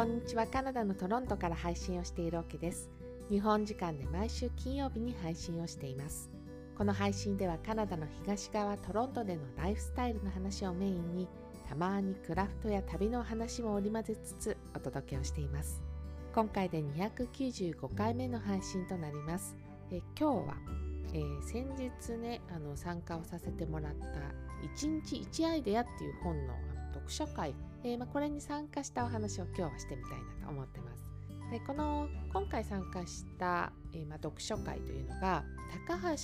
[0.00, 0.46] こんにちは。
[0.46, 2.88] カナダのトロントから配信をしているわけです。
[3.28, 6.30] 日本時間で毎週金曜日に配信をしています。
[6.74, 11.28] この配信ではカナダの東側トロントでのライフスタイルの話をメインに
[11.68, 15.82] たまにクラフトや旅の話も織り交ぜつつお届けをしています。
[16.34, 19.54] 今回で295回目の配信となります。
[19.90, 20.56] え今日は、
[21.12, 24.06] えー、先日ねあの参加をさせてもらった
[24.82, 26.54] 1日1アイデアっていう本の
[26.94, 31.10] 読書会えー、ま、これに参加したお話を今日はしてみたいなと思ってます。
[31.50, 35.42] でこの今回参加した、えー、ま、読書会というのが
[35.88, 36.16] 高橋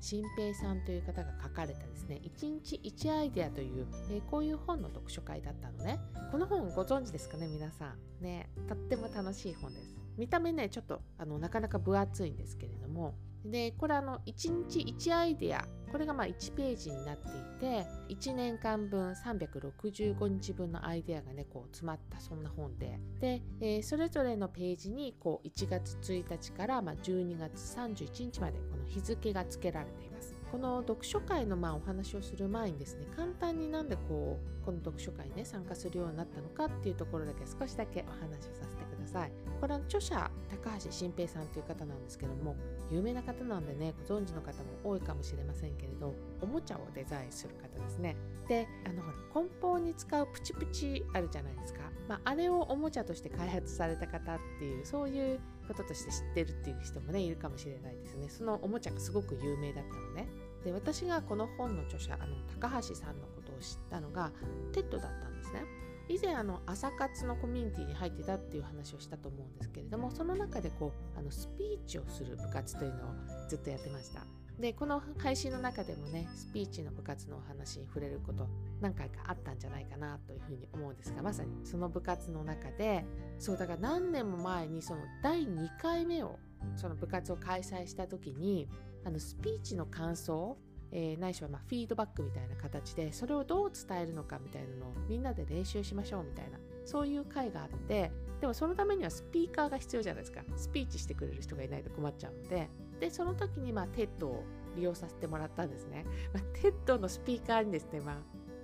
[0.00, 5.98] 新平さんという方が書かれたですね1日1アイデアという、えー、こういう本の読書会だったのね。
[6.30, 8.24] この本ご存知ですかね皆さん。
[8.24, 9.96] ねとっても楽しい本です。
[10.16, 13.14] 見た目ねちょっとあのなかなか分厚いんですけれども。
[13.44, 22.98] でこれあの1日1アイデアこれがまあ1ページになっていて1年間分365日分のアイデアがねこう詰まったそんな本で。
[23.20, 30.17] で、えー、それぞれのページにこう1月1日からまあ12月31日までこの日付が付けられています。
[30.50, 39.32] この読書会のまあお話をする前にですね簡単になんでこうこの読書会にね参加するようになったのかっていうところだけ少しだけお話をさせてください。
[39.60, 42.54] これは著者高橋新平さんという方なんですけども
[42.90, 48.16] 有名な方なんでねご存知の方も多いかもしれませんけれどおもちゃをデザインする方ですね。
[48.48, 58.28] であのほら梱包に使うプチプチあるじゃないですか、まあ、あれをおもちゃとして開発された方っていうそういうこととして知ってるっていう人もねいるかもしれないですね。
[58.28, 60.28] そのおもちゃがすごく有名だったのね。
[60.64, 64.32] で私がこの本の著者あの高橋さんのことを知ったのが
[64.72, 65.64] TED だったんですね。
[66.08, 73.12] 以前あの朝活のコミュニティに入ってたっていう話をしたと思うんですけれどもその中でこうあのスピーチをする部活というのを
[73.48, 74.22] ずっとやってました。
[74.58, 78.48] でこの配信の中でもねスピーチの部活のお話に触れること
[78.80, 83.04] 何回かあったんじゃないかなというふうに思うんですがまさにその部活の中で
[83.38, 86.38] そうだから何年も前にその第2回目を
[86.74, 88.68] その部活を開催した時に
[89.08, 90.56] あのスピーチの感想
[90.90, 98.10] えー、ないしはまフィードバックみたいな形でそれをどう伝えるのかみたいなのをみんなで練習しましょうみたいなそういう会があって
[98.40, 100.40] でもそのためにはスピーカーが必要じゃないですか。
[100.56, 102.70] スピーチしてくれる人がいないと困っちゃうので
[103.00, 104.44] でその時にまあ TED を
[104.76, 108.16] 利用させてもらったんですね、まあ、 TED のスピーカーにですね、まあ、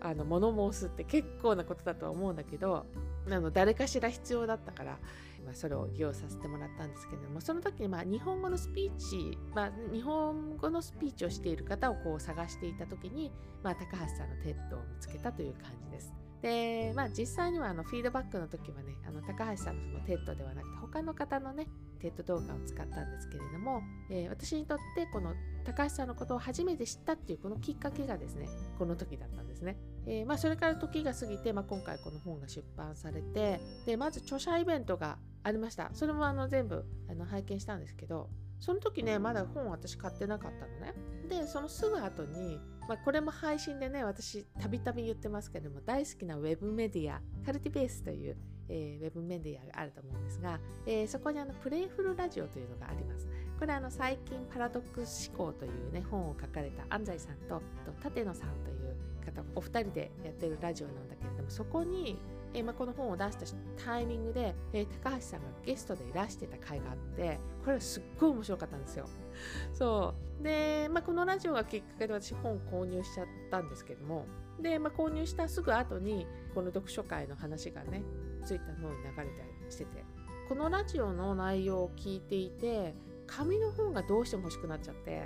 [0.05, 2.87] あの物申すって結構なことだとは思うんだけど
[3.31, 4.99] あの誰かしら必要だったから
[5.45, 13.31] まあ、それを利用させてもらったんですけれどもその時にまあ日本語のスピーチ、まあ、日本語のスピーチをしている方をこう探していた時に、
[13.63, 16.24] まあ、高橋さんの TED を見つけたという感じです。
[16.45, 21.67] で、まあ、実際にはあのフィードバックの時はねあの高橋さんのその TED ではなくて他の方のね
[22.01, 25.33] TED 動画を使ったんですけれども、えー、私にとってこの
[25.65, 28.47] 高橋さんのことを初めて知ったっていうこのきっかけがですね
[28.79, 29.79] この時だったんですね。
[30.07, 38.29] えー、まあ、それから時が過ぎて、まあ、今回この本が出版されてでまず著者イベントがありましたそれもあの全部あの拝見したんですけど
[38.61, 40.93] その時ねまだ本私買ってなかったのね
[41.31, 48.37] でそのすぐ後に、まあ、これも配信でね私たびたび言ってますけども大好きなウェブメディア CULTIBASE という、
[48.69, 53.27] えー、ウェブメディアがあると思うんですが、えー、そこにあのプレイフルラジオというのがあります。
[53.59, 57.63] これあの最近パラドックス思考というね本を書かれた安西さんと
[58.05, 62.19] 立野さんという方お二人でやってるラジオなんだけれどもそこに
[62.55, 69.07] えー、まあ、この本を出したタイミングで、えー、高橋さんがゲストでいらしてた回があってこれはすっごい面白かったんですよ。
[69.75, 74.27] そうで、まあ、このラジオがきっかけで私本を購入しちゃったんですけども
[74.61, 78.03] で、まあ、購入したすぐ後にこの読書会の話がね
[78.45, 80.05] ツイッターの方に流れたりしてて
[80.49, 82.95] このラジオの内容を聞いていて
[83.27, 85.23] 紙の本がどうしても欲しくなっちゃって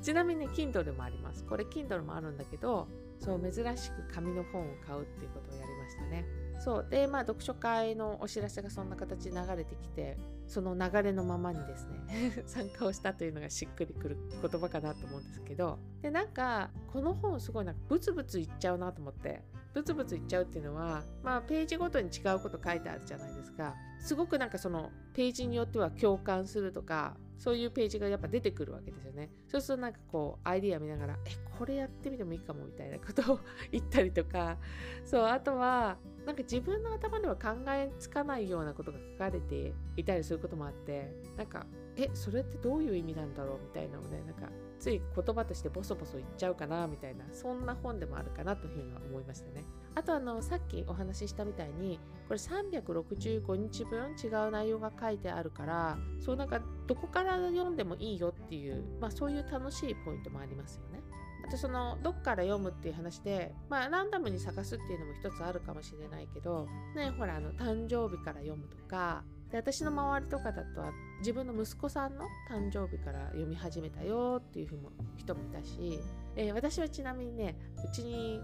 [0.00, 6.24] ちなみにね Kindle もありますこれ Kindle もあるんだけどそう珍しく紙の本を買うっていうことをやりましたね。
[6.60, 6.86] そう。
[6.88, 10.16] でまあ読書会のお知らせがそんな形で流れてきて
[10.46, 15.78] その流れのままにですね 参加をしたというのがしっくりくる言葉かなと思うんですけど。
[16.02, 19.42] でなんかこの本すごいなんかブツブツいっちゃうなと思って。
[19.72, 23.74] ブツブツいっちゃうっていうのはまあページごとに違うこと書いてあるじゃないですか。
[24.00, 29.30] すごくなんかそのページによっては共感するとかそういうページがやっぱ出てくるわけですよね。
[29.48, 33.40] そうするとなんかこうアイディア見ながらえこれやってみてもいいかもみたいなことを
[33.70, 34.58] 言ったりとか。
[35.04, 49.64] そうあとはなんか自分の頭では考えつかないようなことが書かれていたりすることもあってなんかえそれってどういう意味なんだろうみたいなのをねなんかつい言葉としてボソボソ言っちゃうかなみたいなそんな本でもあるかなというふうには思いましたね。
[49.94, 61.02] あとあのさっきお話ししたみたいにこれ365日分違う内容が書いてあるからそうなんかどこから読んでもいいよっていう、まあ、そういう楽しいポイントもありますよね。
[61.50, 74.68] でそのどっから読むっていう話でまあランダムに探すっていうのも一つあるかもしれないけどねほらあの誕生日から読むとかで私の周りとかだとは自分の息子さんの誕生日から読み始めたよっていう
[75.16, 76.00] 人もいたし、
[76.36, 78.40] えー、私はちなみにねうちに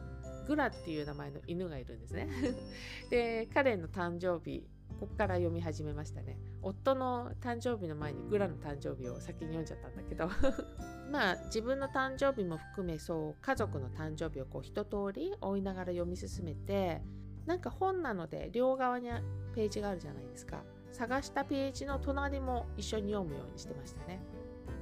[0.49, 2.29] グラっていう名前の犬がいるんですね。
[3.11, 4.67] で彼の誕生日
[4.99, 6.39] ここから読み始めましたね。
[6.63, 10.29] 夫の誕生日の前にグラの誕生日を先に読んじゃったんだけど。
[11.13, 17.03] まあ自分の誕生日も含めそう家族の誕生日をこう一通り追いながら読み進めて
[17.45, 19.11] なんか本なので両側に
[19.55, 20.63] ページがあるじゃないですか。
[20.91, 24.21] 探したページの隣も一緒に読むようにしてましたね。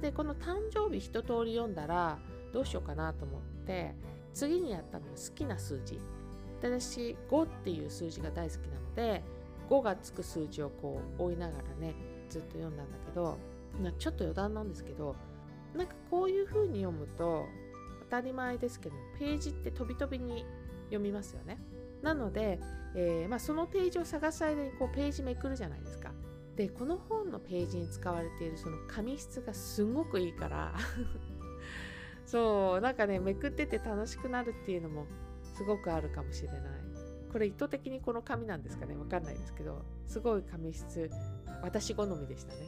[0.01, 2.19] でこの誕生日一通り読んだら
[2.53, 3.95] どうしようかなと思って
[4.33, 5.99] 次にやったのが好きな数字。
[6.61, 9.23] 私5っていう数字が大好きなので
[9.69, 11.93] 5がつく数字をこう追いながらね
[12.29, 13.37] ずっと読んだんだけど
[13.97, 15.15] ちょっと余談なんですけど
[15.75, 17.45] なんかこういう風に読むと
[18.03, 20.45] 当たり前ですけどページって飛び飛びに
[20.85, 21.59] 読みますよね。
[22.01, 22.59] なので、
[22.95, 26.11] えー、まあ、そのページを探す間にこうページめくるじゃないですか。
[26.55, 30.73] でこの本のページに使われているその紙質がすごくいいから
[32.25, 35.05] そうなんかねめくってて楽しくなるっていうのも
[35.43, 36.61] すごくあるかもしれない
[37.35, 38.95] これ意図的にこの紙なんですかね。
[38.95, 41.11] わかんないですけどすごい紙質
[41.61, 42.61] 私好みでしたね。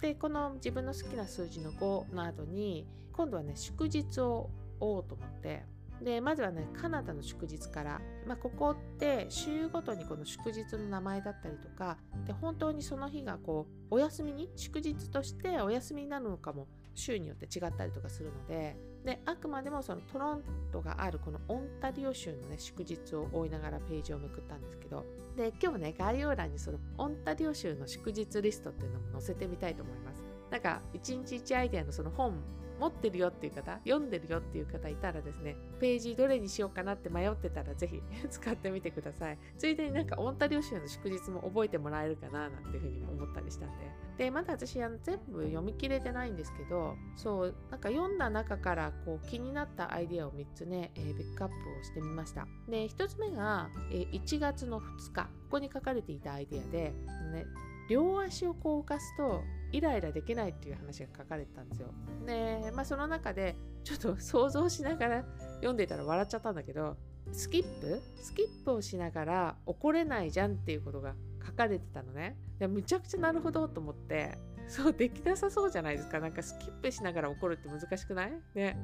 [0.00, 5.64] でこの自分の好きな数字の5の後に今度はね祝日を追おうと思って
[6.00, 20.42] でまずはねカナダの祝日から、まあ、ここって週ごとにこの祝日の名前だったりとかで本当にその日がこうお休みに祝日としてお休みになるのかも州によって違ったりとかするのでであくまでもそのトロン
[20.72, 25.04] トがあるこのオンタリオ州のね祝日を追いながらページをめくったんですけど
[25.36, 30.22] で今日ね概要欄にそのオンタリオ州の祝日リストっていうのも載せてみたいと思います。
[30.50, 32.34] なんか1日1アイデアのその本
[32.78, 39.38] 持ってるよっていう方、読んでるよっていう方いたらですね、ページどれにしようかなって迷ってたらぜひ 使ってみてください。
[39.58, 43.90] ついでになんかオンタリオ州の祝日も覚えてもらえるかななんていうふうに思ったりしたんで。
[44.18, 52.46] で、まだ私あの全部読み切れてないんですけど、そう、なんか読んだ中からこう気になったアイデアを3つね、えー、ピックアップをしてみました。
[52.68, 56.94] で、1つ目が、えー、1月の2日、ここに書かれていたアイデアで、
[57.32, 57.46] ね、
[57.88, 59.42] 両足をこう浮かすと
[59.74, 61.88] イライラできないっていう話が書かれてたんですよ。
[62.24, 65.24] で、まあその中でちょっと想像しながら
[65.56, 66.96] 読んでたら笑っちゃったんだけど、
[67.32, 68.00] スキップ？
[68.22, 72.36] スキップをしながら怒れないじゃんっていうことが書かれてたのね。
[72.58, 74.38] でむちゃくちゃなるほどと思って、
[74.68, 76.20] そうできなさそうじゃないですか。
[76.20, 78.32] なんかスキップしながら怒るって難しくない？
[78.54, 78.78] ね。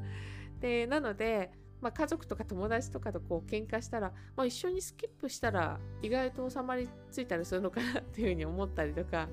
[0.58, 9.30] で、なので、まあ、家族とか友達とかとこう喧嘩したら、まあ、一緒にスキップしたら意外と収まりついたりするのかなっていうふうに思ったりとか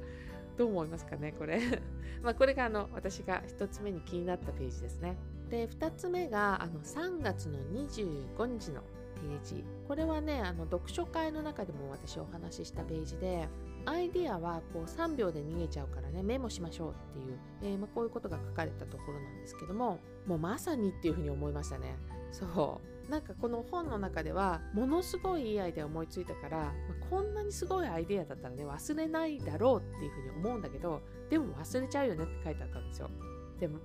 [0.57, 1.61] どう思いますかねこれ。
[2.21, 5.15] まあこれがあの私が1つ目に気になったページですね。
[5.49, 8.81] で2つ目があの3月の25日の
[9.15, 9.63] ページ。
[9.87, 13.47] これはねあの読書会の中でも私お話ししたページで
[13.85, 21.95] アイディアはこう3秒で逃げちゃうからねメモしましょうっていう、えー、まあ、こういうことが書かれたところなんですけどももうまさにっていうふうに思いましたね。
[22.31, 22.96] そう。
[23.09, 26.73] なんかこの本の中ではものすごいいいアイデア思いついたから、
[27.09, 33.09] こんなにすごいアイデアだったらね忘れないだろうっていうふうに思うんだけどでも忘れちゃうよねって書いてあったんですよ。
[33.59, 33.79] でも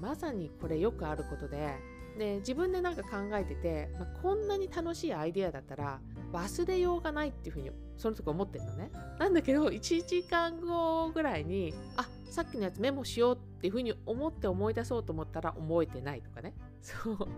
[0.00, 1.78] まさにこれよくあることで
[2.18, 3.90] で自分でなんか考えてて、
[4.22, 6.00] こんなに楽しいアイデアだったら
[6.32, 8.90] 忘れようがないっていうふうにその時思ってるのね。
[9.18, 16.54] なんだけど1時間後ぐらいにあさっきのやつメモしようっていうふうに思って思い出そうと思ったら覚えてないとかね。
[16.80, 17.28] そう。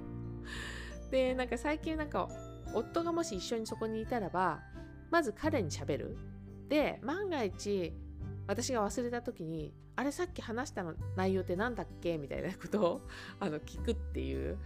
[1.10, 2.28] でなんか最近なんか
[2.75, 4.60] 夫がもし一緒にそこにいたらば
[5.10, 6.16] まず彼にしゃべる。
[6.68, 7.92] で万が一
[8.48, 12.18] 私が忘れた時にあれさっき話したの内容って何だっけ？
[12.18, 13.00] みたいなことを
[13.40, 14.58] あの聞くっていう。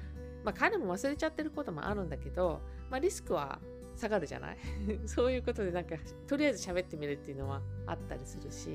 [0.43, 3.61] まあ彼も忘れちゃってることもあるんだけど、まあ、リスクは
[3.95, 4.57] 下がるじゃない？
[5.05, 8.71] そういうことでなんかとりあえず喋ってみるっていうのはあったりするし、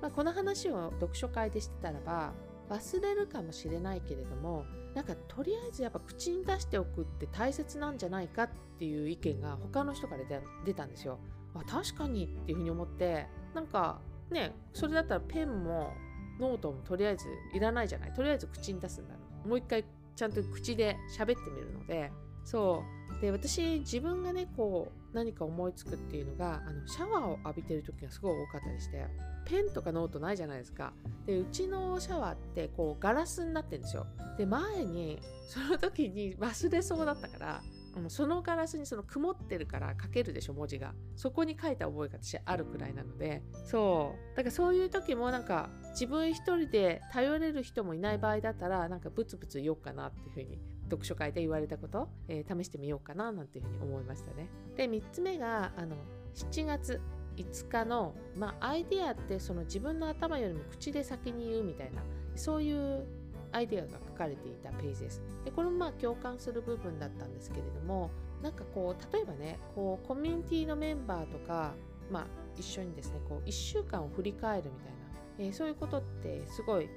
[0.00, 2.32] まあ、この話を読書会でしてたらば
[2.68, 4.64] 忘れるかもしれないけれども
[4.94, 10.24] なんかとりあえずやっぱ口に出しておくって大切なんじゃないかっていう意見が他の人から
[10.64, 11.18] 出たんですよ。
[11.54, 15.92] あ確かにっていうふうに思ってなんかねそれだったらペンも
[16.38, 22.12] ノートもとりあえずいらないじゃないとりあえず口に出すんだもう一回ちゃんと口で喋ってみるので
[22.44, 22.82] そ
[23.18, 23.20] う。
[23.20, 29.06] で私自分がねこう何か思いつくっていうのがあのシャワーを浴びてる時がすごい多かったりして
[29.44, 30.92] ペンとかノートないじゃないですか。
[31.26, 34.06] でうちのシャワーってこうガラスになってるんですよ。
[34.38, 35.18] で前に
[35.48, 37.62] その時に忘れそうだったから
[38.08, 40.94] そのガラスにその曇ってるから書けるでしょ文字が。
[41.16, 43.42] そこに書いた覚えが私あるくらいなので。
[43.64, 44.36] そう。
[44.36, 50.58] だからそういう時もなんか自分一人で頼れる人もいない場合だったらなんかブツブツ言おうかなっていうふうに
[50.90, 54.48] 読書会で言われたこと、えー、試してみようかななんていうふうに思いましたね。
[54.76, 55.96] で3つ目があの
[56.34, 57.00] 7月
[57.36, 62.02] 5日の、まあ、アイデアってその自分の頭よりも口で先に言うみたいな
[62.34, 63.06] そういう
[63.52, 65.22] アイデアが書かれていたページです。
[65.44, 68.10] でこれもまあ共感する部分だったんですけれども
[68.42, 71.74] なんかこう例えばねこうコミュニティのメンバーとか、
[72.10, 74.98] まあ、一緒にですねこう1週間を振り返るみたいな、
[75.38, 76.88] えー、そういうことってすごい、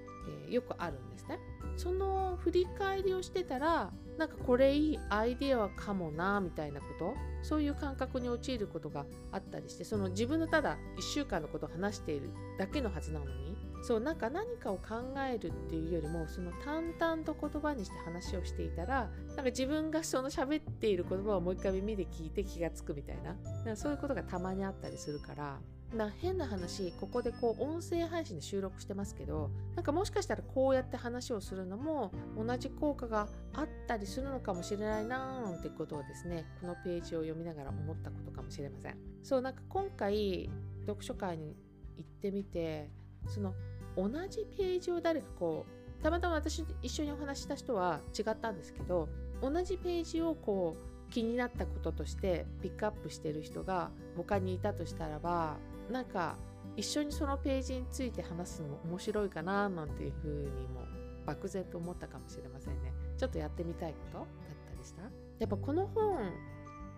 [0.48, 1.40] えー、よくあるんですね。
[1.78, 25.60] その振り返りをしてたらなんかこれいいアイデアかもなみたいなことそういう感覚に陥ることがあったりしてその自分のただ1週間のことを話しているだけのはずなのにそうなんか何かを考えるっていうよりもその淡々と言葉にして話をしていたらなんか自分がその喋っている言葉をもう一回耳で聞いて気がつくみたいななそういうことがたまにあったりするから
[25.94, 38.98] な変な話ここでこう音声配信で収録してますけどなんかもしかしたらこうやって話をするのも同じ効果があったりするのかもしれないなーなんてことをですねこのページを読みながら思ったことかもしれません。
[39.22, 40.50] そうなんか今回
[40.86, 41.56] 読書会に
[41.98, 42.90] 行ってみて
[43.28, 43.54] その
[43.96, 45.66] 同じページを誰かこ
[46.00, 49.08] うたまたま私一緒にお話した人は違ったんですけど
[49.42, 55.58] 同じページをこう気になったこととしてピックアップしてる人が他にいたとしたらば
[55.90, 56.38] なんか
[56.76, 60.82] 一緒にそのページについて話すの面白いかななんていうふうにも
[61.26, 62.94] 漠然と思ったかもしれませんね。
[63.18, 64.28] ちょっとやってみたいことだっ
[64.70, 65.04] たりした？
[65.04, 65.10] や
[65.46, 66.32] っぱこの本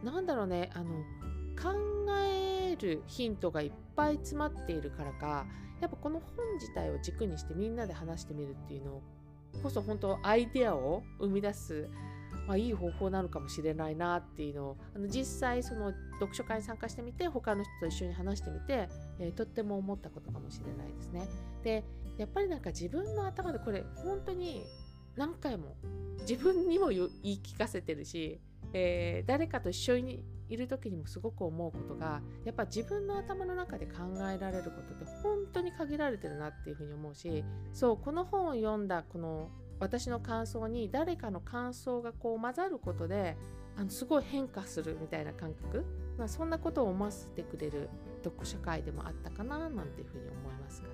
[0.03, 0.69] なんだろうね。
[0.73, 1.03] あの
[1.61, 1.71] 考
[2.11, 5.45] えるヒントがいっぱい詰まっているからか
[5.79, 9.01] やっぱこの本自体を軸にしてみんなで話してみるっていうの
[9.63, 11.89] こそ本当アイデアを生み出す
[12.47, 18.87] まあ、いい方法なのかもしれないなっていうのをあの実際その読書会に参加してみて他の人と一緒に話してみて、
[19.19, 21.27] えー、とっても思ったことかもしれないですね。
[21.63, 21.83] で
[22.17, 24.63] やっぱりなんか自分の頭でこれ本当に
[25.15, 25.75] 何回も
[26.21, 28.39] 自分にも言い聞かせてるし、
[28.73, 33.93] えー、誰かと一緒にいる時にもすごく思うことがやっぱ自分の頭の中で考
[34.31, 43.37] えられることって本当に限られてるなっていうふうに思うしそうこの本を読んだこの私の感想に誰かの感想がこう混ざることで
[43.77, 45.85] あのすごい変化するみたいな感覚、
[46.17, 47.89] まあ、そんなことを思わせてくれる
[48.23, 50.93] 読書会でもあったかななんていうふうに思いますかね。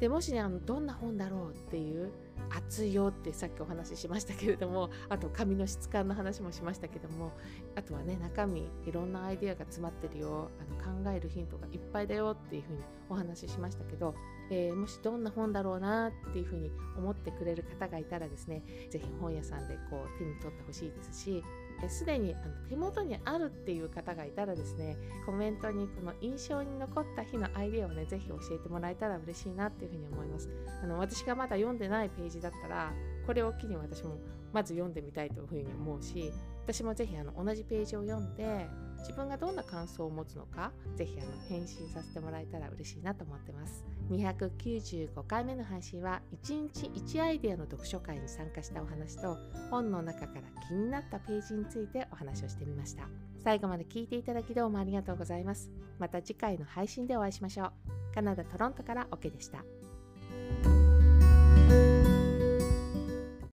[0.00, 2.12] でもしねあのどんな本だろうっていう
[2.50, 7.32] 熱いよってさっきお話ししましたけれどもあと紙の質感の話もしましたけども
[7.76, 10.50] あとはね中身いろんなアイデアが詰まってるよ。
[10.58, 12.78] あの考えるヒントがいっぱいだよっていうふうに
[13.08, 14.14] お話ししましたけど、
[14.50, 21.42] えー、もしどんな本だろうなっていうふうに思ってくれる方がいたらですね是非本屋さんでこう手に取ってほしいですし
[21.88, 30.48] すでにあの手元にあるっていう方がいたらですねコメントにこの印象に残った日のアイデアをね是非教えてもらえたら嬉しいなっていうふうに思います。
[30.82, 32.92] あの私がまだ読んでないページだったら
[33.26, 34.18] これを機に私も
[34.52, 36.32] まず読んでみたいというふうに思うし
[36.64, 38.66] 私もぜひあの同じページを読んで
[38.98, 43.84] 自分がどんな感想を持つのかぜひあの返信させてもらえたら嬉しいなと思ってます。
[44.10, 49.36] 295回目の配信は1日1アイデアの読書会に参加したお話と
[49.70, 53.08] 本の中から気になったページについてお話をしてみました。
[53.42, 55.70] 最後まで聞いていただきどうもありがとうございます。
[55.98, 58.14] また次回の配信でお会いしましょう。
[58.14, 59.64] カナダ・トロントからオケでした。